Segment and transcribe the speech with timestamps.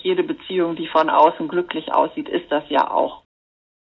[0.00, 3.22] nicht jede Beziehung, die von außen glücklich aussieht, ist das ja auch.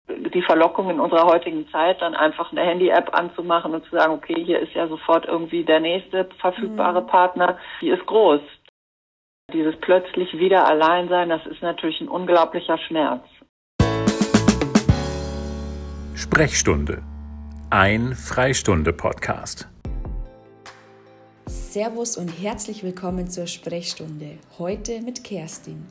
[0.09, 4.43] Die Verlockung in unserer heutigen Zeit, dann einfach eine Handy-App anzumachen und zu sagen, okay,
[4.45, 7.07] hier ist ja sofort irgendwie der nächste verfügbare mhm.
[7.07, 8.41] Partner, die ist groß.
[9.53, 13.25] Dieses plötzlich wieder allein sein, das ist natürlich ein unglaublicher Schmerz.
[16.15, 17.03] Sprechstunde.
[17.71, 19.70] Ein Freistunde-Podcast.
[21.71, 24.39] Servus und herzlich willkommen zur Sprechstunde.
[24.59, 25.87] Heute mit Kerstin.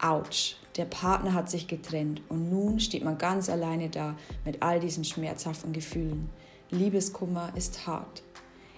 [0.00, 4.80] Autsch, der Partner hat sich getrennt und nun steht man ganz alleine da mit all
[4.80, 6.30] diesen schmerzhaften Gefühlen.
[6.70, 8.22] Liebeskummer ist hart.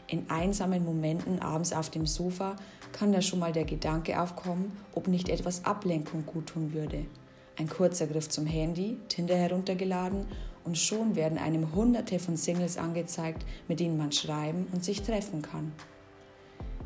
[0.08, 2.56] In einsamen Momenten abends auf dem Sofa
[2.90, 7.06] kann da schon mal der Gedanke aufkommen, ob nicht etwas Ablenkung guttun würde.
[7.56, 10.26] Ein kurzer Griff zum Handy, Tinder heruntergeladen
[10.64, 15.42] und schon werden einem hunderte von Singles angezeigt, mit denen man schreiben und sich treffen
[15.42, 15.72] kann.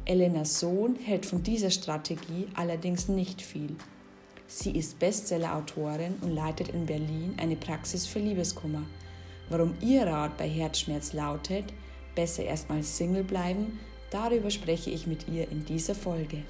[0.06, 3.74] Elena Sohn hält von dieser Strategie allerdings nicht viel.
[4.46, 8.82] Sie ist Bestseller-Autorin und leitet in Berlin eine Praxis für Liebeskummer.
[9.50, 11.64] Warum ihr Rat bei Herzschmerz lautet,
[12.14, 16.44] besser erstmal Single bleiben, darüber spreche ich mit ihr in dieser Folge.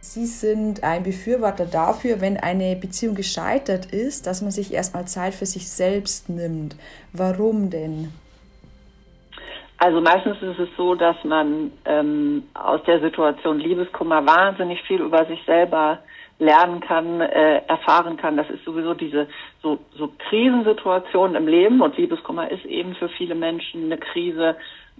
[0.00, 5.34] Sie sind ein Befürworter dafür, wenn eine Beziehung gescheitert ist, dass man sich erstmal Zeit
[5.34, 6.76] für sich selbst nimmt.
[7.12, 8.12] Warum denn?
[9.84, 15.24] Also meistens ist es so, dass man ähm, aus der Situation Liebeskummer wahnsinnig viel über
[15.24, 15.98] sich selber
[16.38, 18.36] lernen kann, äh, erfahren kann.
[18.36, 19.26] Das ist sowieso diese
[19.60, 24.54] so, so Krisensituation im Leben und Liebeskummer ist eben für viele Menschen eine Krise,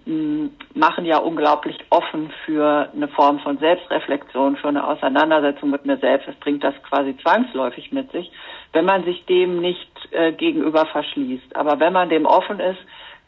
[0.05, 5.95] mh, machen ja unglaublich offen für eine Form von Selbstreflexion, für eine Auseinandersetzung mit mir
[5.99, 6.27] selbst.
[6.27, 8.29] Das bringt das quasi zwangsläufig mit sich,
[8.73, 11.55] wenn man sich dem nicht äh, gegenüber verschließt.
[11.55, 12.79] Aber wenn man dem offen ist,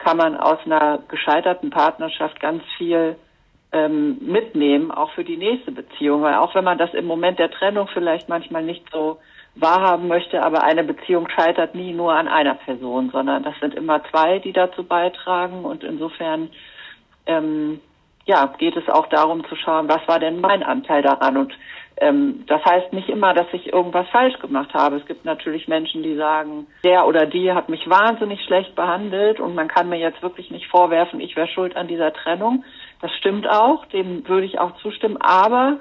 [0.06, 3.16] kann man aus einer gescheiterten Partnerschaft ganz viel
[3.72, 6.22] ähm, mitnehmen, auch für die nächste Beziehung.
[6.22, 9.18] Weil auch wenn man das im Moment der Trennung vielleicht manchmal nicht so
[9.56, 14.04] wahrhaben möchte, aber eine Beziehung scheitert nie nur an einer Person, sondern das sind immer
[14.12, 15.66] zwei, die dazu beitragen.
[15.66, 16.50] Und insofern
[17.26, 17.82] ähm,
[18.26, 21.54] ja, geht es auch darum zu schauen, was war denn mein Anteil daran und
[21.98, 24.98] ähm, das heißt nicht immer, dass ich irgendwas falsch gemacht habe.
[24.98, 29.56] Es gibt natürlich Menschen, die sagen, der oder die hat mich wahnsinnig schlecht behandelt und
[29.56, 32.66] man kann mir jetzt wirklich nicht vorwerfen, ich wäre schuld an dieser Trennung.
[33.02, 35.18] Das stimmt auch, dem würde ich auch zustimmen.
[35.22, 35.78] Aber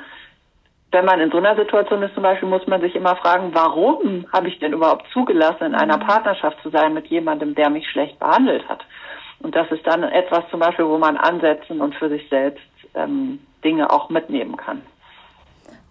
[0.92, 4.26] wenn man in so einer Situation ist zum Beispiel, muss man sich immer fragen, warum
[4.32, 5.98] habe ich denn überhaupt zugelassen, in einer.
[5.98, 8.84] Partnerschaft zu sein mit jemandem, der mich schlecht behandelt hat?
[9.41, 12.62] Und das ist dann etwas zum Beispiel, wo man ansetzen und für sich selbst
[12.94, 14.82] ähm, Dinge auch mitnehmen kann.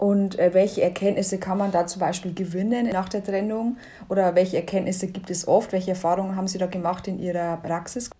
[0.03, 3.78] Und äh, welche Erkenntnisse kann man da zum Beispiel gewinnen nach der Trennung?
[4.09, 5.72] Oder welche Erkenntnisse gibt es oft?
[5.72, 8.12] Welche Erfahrungen haben Sie da gemacht in Ihrer Praxis?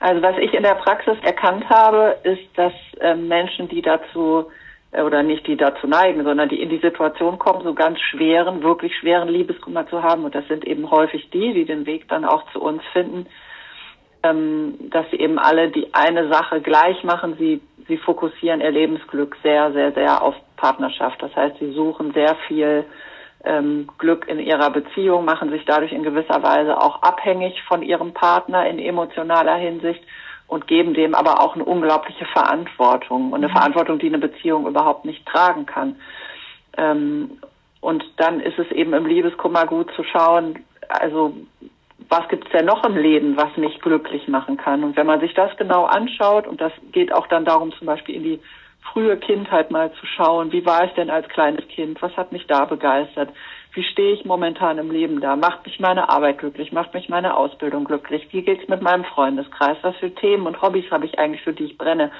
[0.00, 4.46] Also was ich in der Praxis erkannt habe, ist, dass äh, Menschen, die dazu
[4.90, 8.64] äh, oder nicht die dazu neigen, sondern die in die Situation kommen, so ganz schweren,
[8.64, 12.24] wirklich schweren Liebeskummer zu haben, und das sind eben häufig die, die den Weg dann
[12.24, 13.26] auch zu uns finden,
[14.24, 17.36] ähm, dass sie eben alle die eine Sache gleich machen.
[17.38, 21.22] Sie, sie fokussieren ihr Lebensglück sehr, sehr, sehr auf Partnerschaft.
[21.22, 22.84] Das heißt, sie suchen sehr viel
[23.44, 28.12] ähm, Glück in ihrer Beziehung, machen sich dadurch in gewisser Weise auch abhängig von ihrem
[28.12, 30.02] Partner in emotionaler Hinsicht
[30.48, 33.52] und geben dem aber auch eine unglaubliche Verantwortung und eine mhm.
[33.52, 35.96] Verantwortung, die eine Beziehung überhaupt nicht tragen kann.
[36.76, 37.38] Ähm,
[37.80, 41.32] und dann ist es eben im Liebeskummer gut zu schauen, also
[42.08, 44.82] was gibt's denn noch im Leben, was mich glücklich machen kann?
[44.82, 48.14] Und wenn man sich das genau anschaut, und das geht auch dann darum, zum Beispiel
[48.14, 48.40] in die
[48.92, 52.46] frühe Kindheit mal zu schauen, wie war ich denn als kleines Kind, was hat mich
[52.46, 53.30] da begeistert,
[53.74, 57.36] wie stehe ich momentan im Leben da, macht mich meine Arbeit glücklich, macht mich meine
[57.36, 61.42] Ausbildung glücklich, wie geht's mit meinem Freundeskreis, was für Themen und Hobbys habe ich eigentlich,
[61.42, 62.10] für die ich brenne.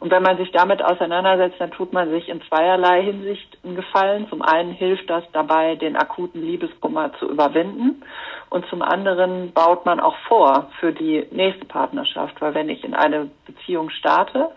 [0.00, 4.28] Und wenn man sich damit auseinandersetzt, dann tut man sich in zweierlei Hinsicht einen Gefallen.
[4.30, 8.02] Zum einen hilft das dabei, den akuten Liebeskummer zu überwinden.
[8.48, 12.40] Und zum anderen baut man auch vor für die nächste Partnerschaft.
[12.40, 14.48] Weil wenn ich in eine Beziehung starte,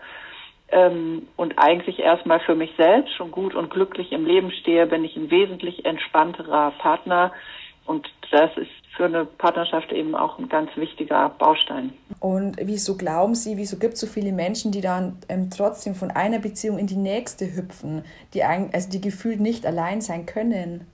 [0.74, 5.04] ähm, und eigentlich erstmal für mich selbst schon gut und glücklich im Leben stehe, bin
[5.04, 7.32] ich ein wesentlich entspannterer Partner.
[7.86, 11.92] Und das ist für eine Partnerschaft eben auch ein ganz wichtiger Baustein.
[12.20, 16.10] Und wieso glauben Sie, wieso gibt es so viele Menschen, die dann ähm, trotzdem von
[16.10, 20.86] einer Beziehung in die nächste hüpfen, die, also die gefühlt nicht allein sein können?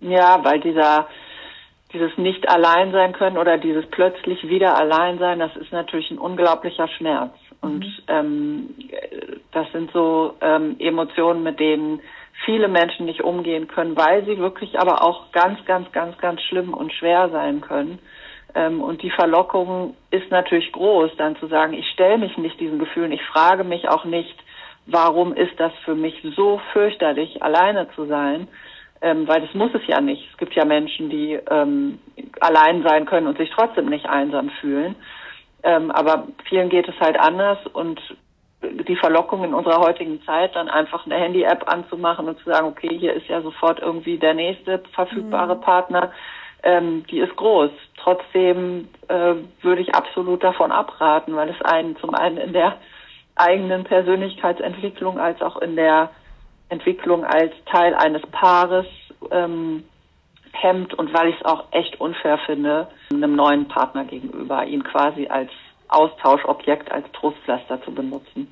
[0.00, 1.08] Ja, weil dieser
[1.92, 6.18] dieses nicht allein sein können oder dieses plötzlich wieder allein sein, das ist natürlich ein
[6.18, 7.32] unglaublicher Schmerz.
[7.60, 8.02] Und mhm.
[8.08, 8.74] ähm,
[9.52, 12.00] das sind so ähm, Emotionen, mit denen
[12.44, 16.72] viele Menschen nicht umgehen können, weil sie wirklich aber auch ganz, ganz, ganz, ganz schlimm
[16.72, 17.98] und schwer sein können.
[18.54, 22.78] Ähm, und die Verlockung ist natürlich groß, dann zu sagen, ich stelle mich nicht diesen
[22.78, 24.34] Gefühlen, ich frage mich auch nicht,
[24.86, 28.48] warum ist das für mich so fürchterlich, alleine zu sein?
[29.02, 30.28] Ähm, weil das muss es ja nicht.
[30.30, 31.98] Es gibt ja Menschen, die ähm,
[32.40, 34.94] allein sein können und sich trotzdem nicht einsam fühlen.
[35.62, 38.00] Ähm, aber vielen geht es halt anders und
[38.62, 42.90] die Verlockung in unserer heutigen Zeit, dann einfach eine Handy-App anzumachen und zu sagen, okay,
[42.98, 45.60] hier ist ja sofort irgendwie der nächste verfügbare mhm.
[45.60, 46.12] Partner,
[46.62, 47.70] ähm, die ist groß.
[47.96, 52.76] Trotzdem äh, würde ich absolut davon abraten, weil es einen zum einen in der
[53.36, 56.10] eigenen Persönlichkeitsentwicklung als auch in der
[56.68, 58.86] Entwicklung als Teil eines Paares
[59.30, 59.84] ähm,
[60.52, 65.26] hemmt und weil ich es auch echt unfair finde, einem neuen Partner gegenüber ihn quasi
[65.28, 65.50] als
[65.88, 68.48] Austauschobjekt, als Trostpflaster zu benutzen.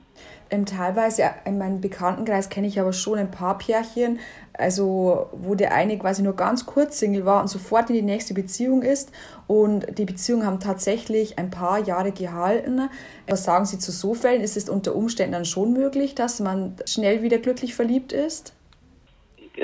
[0.51, 4.19] Ähm, teilweise in meinem Bekanntenkreis kenne ich aber schon ein paar Pärchen,
[4.55, 8.33] also wo der eine quasi nur ganz kurz Single war und sofort in die nächste
[8.33, 9.13] Beziehung ist
[9.47, 12.89] und die Beziehungen haben tatsächlich ein paar Jahre gehalten.
[13.29, 14.41] Was sagen Sie zu so Fällen?
[14.41, 18.55] Ist es unter Umständen dann schon möglich, dass man schnell wieder glücklich verliebt ist?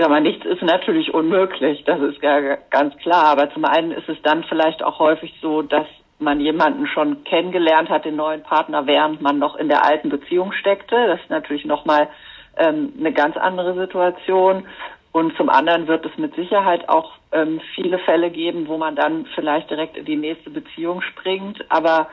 [0.01, 3.25] Aber nichts ist natürlich unmöglich, das ist ja ganz klar.
[3.27, 5.87] Aber zum einen ist es dann vielleicht auch häufig so, dass
[6.19, 10.53] man jemanden schon kennengelernt hat, den neuen Partner, während man noch in der alten Beziehung
[10.53, 11.07] steckte.
[11.07, 12.09] Das ist natürlich nochmal
[12.57, 14.67] ähm, eine ganz andere Situation.
[15.13, 19.27] Und zum anderen wird es mit Sicherheit auch ähm, viele Fälle geben, wo man dann
[19.35, 21.65] vielleicht direkt in die nächste Beziehung springt.
[21.69, 22.09] Aber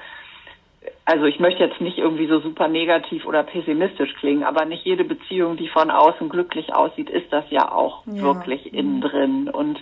[1.05, 5.03] also ich möchte jetzt nicht irgendwie so super negativ oder pessimistisch klingen, aber nicht jede
[5.03, 8.21] Beziehung, die von außen glücklich aussieht, ist das ja auch ja.
[8.21, 9.01] wirklich innen mhm.
[9.01, 9.49] drin.
[9.49, 9.79] Und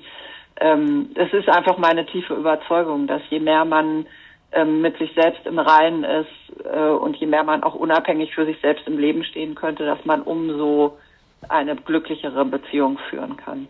[0.59, 4.07] ähm, es ist einfach meine tiefe Überzeugung, dass je mehr man
[4.51, 8.45] ähm, mit sich selbst im Reinen ist äh, und je mehr man auch unabhängig für
[8.45, 10.97] sich selbst im Leben stehen könnte, dass man umso
[11.47, 13.67] eine glücklichere Beziehung führen kann.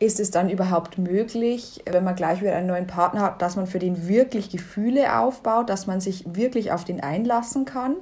[0.00, 3.66] Ist es dann überhaupt möglich, wenn man gleich wieder einen neuen Partner hat, dass man
[3.66, 7.96] für den wirklich Gefühle aufbaut, dass man sich wirklich auf den einlassen kann?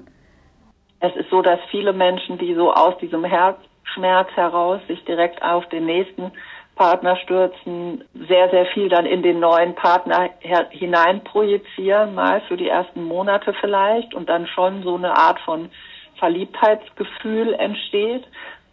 [1.00, 5.68] Es ist so, dass viele Menschen, die so aus diesem Herzschmerz heraus sich direkt auf
[5.70, 6.30] den nächsten
[6.76, 10.30] Partner stürzen, sehr, sehr viel dann in den neuen Partner
[10.70, 15.68] hinein projizieren, mal für die ersten Monate vielleicht und dann schon so eine Art von
[16.18, 18.24] Verliebtheitsgefühl entsteht.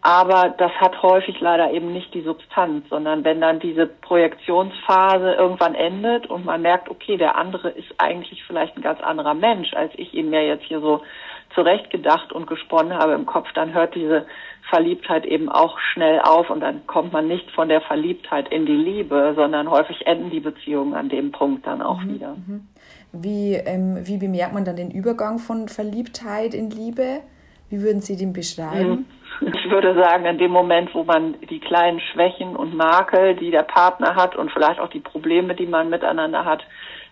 [0.06, 5.74] Aber das hat häufig leider eben nicht die Substanz, sondern wenn dann diese Projektionsphase irgendwann
[5.74, 9.92] endet und man merkt, okay, der andere ist eigentlich vielleicht ein ganz anderer Mensch, als
[9.96, 11.02] ich ihn mir jetzt hier so
[11.56, 14.28] zurechtgedacht und gesponnen habe im Kopf, dann hört diese
[14.69, 18.78] Verliebtheit eben auch schnell auf und dann kommt man nicht von der Verliebtheit in die
[18.78, 22.36] Liebe, sondern häufig enden die Beziehungen an dem Punkt dann auch mhm, wieder.
[22.36, 22.68] Mhm.
[23.12, 27.22] Wie, ähm, wie bemerkt man dann den Übergang von Verliebtheit in Liebe?
[27.72, 28.90] Wie würden Sie den beschreiben?
[28.90, 29.06] Mhm.
[29.66, 33.64] Ich würde sagen, in dem Moment, wo man die kleinen Schwächen und Makel, die der
[33.64, 36.64] Partner hat und vielleicht auch die Probleme, die man miteinander hat,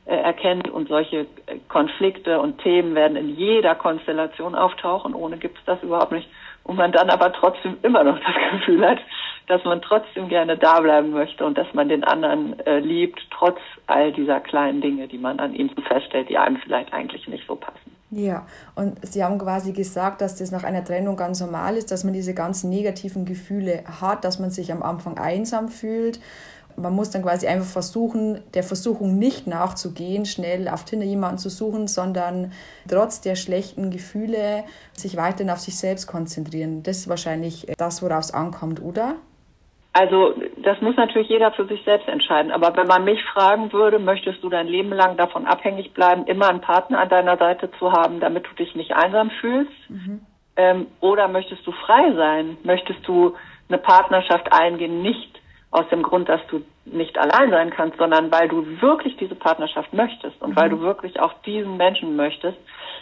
[0.05, 5.15] äh, erkennt und solche äh, Konflikte und Themen werden in jeder Konstellation auftauchen.
[5.15, 6.29] Ohne gibt es das überhaupt nicht.
[6.63, 8.99] Und man dann aber trotzdem immer noch das Gefühl hat,
[9.47, 13.57] dass man trotzdem gerne da bleiben möchte und dass man den anderen äh, liebt, trotz
[13.87, 17.55] all dieser kleinen Dinge, die man an ihm feststellt, die einem vielleicht eigentlich nicht so
[17.55, 17.82] passen.
[18.15, 18.45] Ja,
[18.75, 22.13] und Sie haben quasi gesagt, dass das nach einer Trennung ganz normal ist, dass man
[22.13, 26.19] diese ganzen negativen Gefühle hat, dass man sich am Anfang einsam fühlt.
[26.75, 31.49] Man muss dann quasi einfach versuchen, der Versuchung nicht nachzugehen, schnell auf Tinder jemanden zu
[31.49, 32.51] suchen, sondern
[32.87, 34.63] trotz der schlechten Gefühle
[34.95, 36.83] sich weiterhin auf sich selbst konzentrieren.
[36.83, 39.15] Das ist wahrscheinlich das, worauf es ankommt, oder?
[39.93, 40.33] Also
[40.63, 42.51] das muss natürlich jeder für sich selbst entscheiden.
[42.51, 46.49] Aber wenn man mich fragen würde, möchtest du dein Leben lang davon abhängig bleiben, immer
[46.49, 49.71] einen Partner an deiner Seite zu haben, damit du dich nicht einsam fühlst?
[49.89, 50.21] Mhm.
[50.55, 52.57] Ähm, oder möchtest du frei sein?
[52.63, 53.35] Möchtest du
[53.69, 55.41] eine Partnerschaft eingehen, nicht
[55.71, 59.91] aus dem Grund, dass du nicht allein sein kannst, sondern weil du wirklich diese Partnerschaft
[59.93, 60.55] möchtest und mhm.
[60.55, 62.57] weil du wirklich auch diesen Menschen möchtest,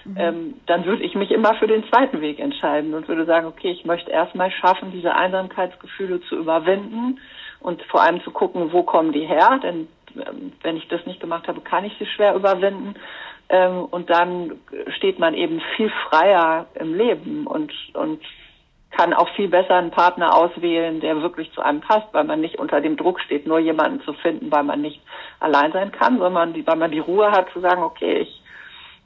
[0.05, 0.17] mhm.
[0.17, 3.71] ähm, dann würde ich mich immer für den zweiten Weg entscheiden und würde sagen, okay,
[3.71, 7.19] ich möchte erstmal schaffen, diese Einsamkeitsgefühle zu überwinden
[7.61, 11.19] und vor allem zu gucken, wo kommen die her, denn ähm, wenn ich das nicht
[11.19, 12.95] gemacht habe, kann ich sie schwer überwinden.
[13.49, 14.59] Ähm, und dann
[14.97, 18.21] steht man eben viel freier im Leben und, und
[18.91, 22.59] kann auch viel besser einen Partner auswählen, der wirklich zu einem passt, weil man nicht
[22.59, 25.01] unter dem Druck steht, nur jemanden zu finden, weil man nicht
[25.39, 28.41] allein sein kann, sondern weil man die Ruhe hat zu sagen, okay, ich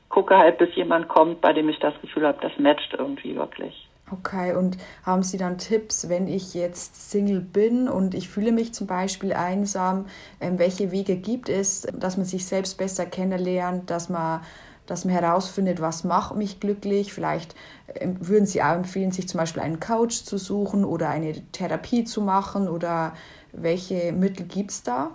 [0.09, 3.87] gucke halt, bis jemand kommt, bei dem ich das Gefühl habe, das matcht irgendwie wirklich.
[4.11, 8.71] Okay, und haben Sie dann Tipps, wenn ich jetzt Single bin und ich fühle mich
[8.71, 10.05] zum Beispiel einsam,
[10.39, 14.41] ähm, welche Wege gibt es, dass man sich selbst besser kennenlernt, dass man,
[14.85, 17.13] dass man herausfindet, was macht mich glücklich?
[17.13, 17.55] Vielleicht
[17.95, 22.03] ähm, würden Sie auch empfehlen, sich zum Beispiel einen Coach zu suchen oder eine Therapie
[22.03, 23.13] zu machen oder
[23.53, 25.11] welche Mittel gibt es da?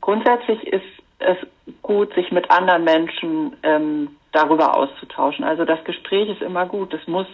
[0.00, 0.82] Grundsätzlich ist
[1.18, 1.36] es
[1.82, 5.44] gut, sich mit anderen Menschen ähm, darüber auszutauschen.
[5.44, 6.94] Also das Gespräch ist immer gut.
[6.94, 7.26] Es muss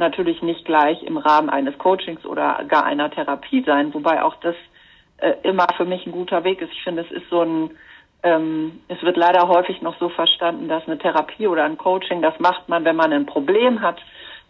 [0.00, 4.56] natürlich nicht gleich im Rahmen eines Coachings oder gar einer Therapie sein, wobei auch das
[5.18, 6.72] äh, immer für mich ein guter Weg ist.
[6.72, 7.70] Ich finde, es ist so ein,
[8.22, 12.38] ähm, es wird leider häufig noch so verstanden, dass eine Therapie oder ein Coaching, das
[12.40, 14.00] macht man, wenn man ein Problem hat,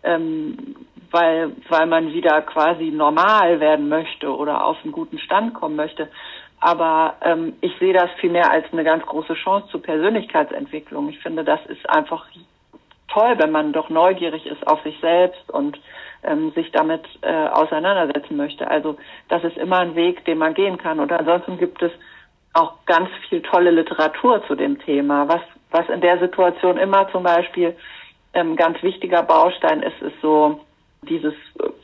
[0.03, 0.77] ähm,
[1.11, 6.09] weil, weil man wieder quasi normal werden möchte oder auf einen guten Stand kommen möchte.
[6.61, 11.09] Aber ähm, ich sehe das vielmehr als eine ganz große Chance zur Persönlichkeitsentwicklung.
[11.09, 12.27] Ich finde, das ist einfach
[13.13, 15.79] toll, wenn man doch neugierig ist auf sich selbst und
[16.23, 18.71] ähm, sich damit äh, auseinandersetzen möchte.
[18.71, 18.97] Also
[19.29, 21.01] das ist immer ein Weg, den man gehen kann.
[21.01, 21.93] Und ansonsten gibt es
[22.53, 25.29] auch ganz viel tolle Literatur zu dem Thema.
[25.29, 25.41] Was,
[25.71, 27.77] was in der Situation immer zum Beispiel
[28.35, 30.61] ähm, ganz wichtiger Baustein ist, ist so
[31.03, 31.35] dieses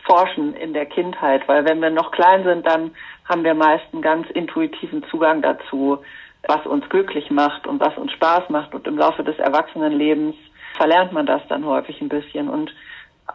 [0.04, 2.90] Forschen in der Kindheit, weil wenn wir noch klein sind, dann
[3.28, 5.98] haben wir meist einen ganz intuitiven Zugang dazu,
[6.46, 8.74] was uns glücklich macht und was uns Spaß macht.
[8.74, 10.36] Und im Laufe des Erwachsenenlebens
[10.76, 12.48] verlernt man das dann häufig ein bisschen.
[12.48, 12.72] Und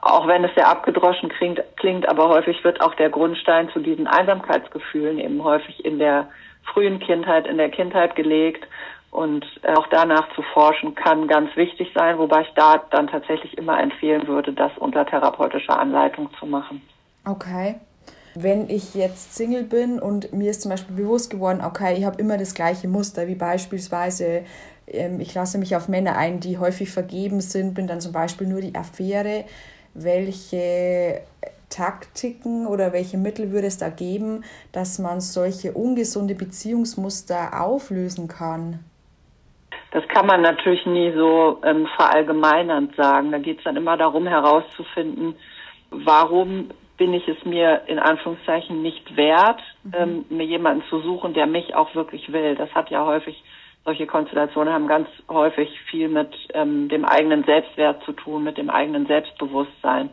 [0.02, 4.08] auch wenn es sehr abgedroschen klingt, klingt, aber häufig wird auch der Grundstein zu diesen
[4.08, 6.30] Einsamkeitsgefühlen eben häufig in der
[6.74, 8.66] frühen Kindheit, in der Kindheit gelegt.
[9.12, 13.58] Und äh, auch danach zu forschen kann ganz wichtig sein, wobei ich da dann tatsächlich
[13.58, 16.82] immer empfehlen würde, das unter therapeutischer Anleitung zu machen.
[17.28, 17.76] Okay.
[18.34, 22.18] Wenn ich jetzt Single bin und mir ist zum Beispiel bewusst geworden, okay, ich habe
[22.22, 24.46] immer das gleiche Muster, wie beispielsweise
[25.20, 28.62] ich lasse mich auf Männer ein, die häufig vergeben sind, bin dann zum Beispiel nur
[28.62, 29.46] die Affäre,
[29.94, 31.22] welche
[31.70, 38.80] Taktiken oder welche Mittel würde es da geben, dass man solche ungesunde Beziehungsmuster auflösen kann?
[39.92, 43.32] Das kann man natürlich nie so ähm, verallgemeinernd sagen.
[43.32, 45.36] Da geht es dann immer darum herauszufinden,
[45.90, 49.94] warum bin ich es mir in Anführungszeichen nicht wert, mhm.
[49.98, 52.56] ähm, mir jemanden zu suchen, der mich auch wirklich will.
[52.56, 53.44] Das hat ja häufig,
[53.86, 58.70] solche Konstellationen haben ganz häufig viel mit ähm, dem eigenen Selbstwert zu tun, mit dem
[58.70, 60.10] eigenen Selbstbewusstsein.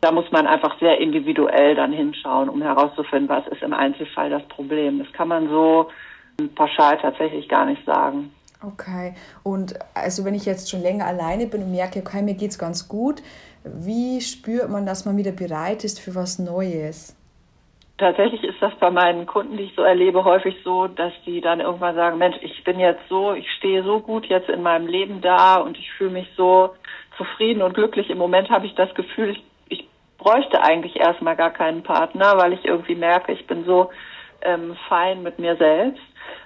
[0.00, 4.42] Da muss man einfach sehr individuell dann hinschauen, um herauszufinden, was ist im Einzelfall das
[4.48, 4.98] Problem.
[4.98, 5.90] Das kann man so
[6.54, 8.32] pauschal tatsächlich gar nicht sagen.
[8.62, 12.50] Okay, und also wenn ich jetzt schon länger alleine bin und merke, okay, mir geht
[12.50, 13.22] es ganz gut,
[13.62, 17.14] wie spürt man, dass man wieder bereit ist für was Neues?
[17.96, 21.60] Tatsächlich ist das bei meinen Kunden, die ich so erlebe, häufig so, dass die dann
[21.60, 25.20] irgendwann sagen, Mensch, ich bin jetzt so, ich stehe so gut jetzt in meinem Leben
[25.20, 26.74] da und ich fühle mich so
[27.16, 28.10] zufrieden und glücklich.
[28.10, 32.54] Im Moment habe ich das Gefühl, ich, ich bräuchte eigentlich erstmal gar keinen Partner, weil
[32.54, 33.90] ich irgendwie merke, ich bin so
[34.42, 36.02] ähm, fein mit mir selbst.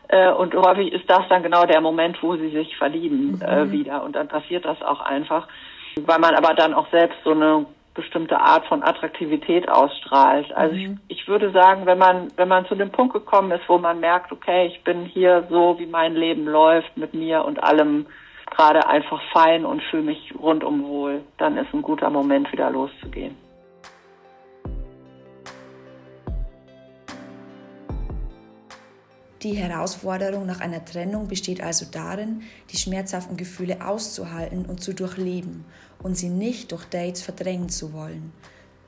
[0.08, 3.72] Äh, und häufig ist das dann genau der Moment, wo sie sich verlieben äh, mhm.
[3.72, 4.02] wieder.
[4.02, 5.48] Und dann passiert das auch einfach,
[5.96, 7.64] weil man aber dann auch selbst so eine
[7.98, 10.52] bestimmte Art von Attraktivität ausstrahlt.
[10.54, 11.00] Also mhm.
[11.08, 13.98] ich, ich würde sagen, wenn man, wenn man zu dem Punkt gekommen ist, wo man
[13.98, 18.06] merkt, okay, ich bin hier so, wie mein Leben läuft, mit mir und allem
[18.54, 23.36] gerade einfach fein und fühle mich rundum wohl, dann ist ein guter Moment, wieder loszugehen.
[29.42, 35.64] Die Herausforderung nach einer Trennung besteht also darin, die schmerzhaften Gefühle auszuhalten und zu durchleben
[36.02, 38.32] und sie nicht durch Dates verdrängen zu wollen.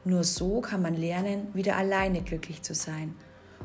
[0.05, 3.14] Nur so kann man lernen, wieder alleine glücklich zu sein.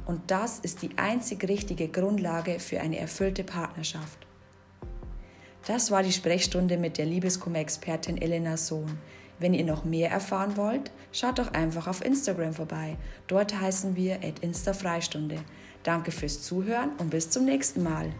[0.05, 4.25] Und das ist die einzig richtige Grundlage für eine erfüllte Partnerschaft.
[5.65, 8.99] Das war die Sprechstunde mit der Liebeskummer-Expertin Elena Sohn.
[9.39, 12.97] Wenn ihr noch mehr erfahren wollt, schaut doch einfach auf Instagram vorbei.
[13.27, 15.37] Dort heißen wir at Insta Freistunde.
[15.83, 18.11] Danke fürs Zuhören und bis zum nächsten Mal.